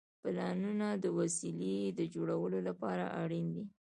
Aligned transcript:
پلانونه 0.21 0.87
د 1.03 1.05
وسیلې 1.19 1.79
د 1.99 1.99
جوړولو 2.13 2.59
لپاره 2.67 3.05
اړین 3.21 3.45
دي. 3.55 3.63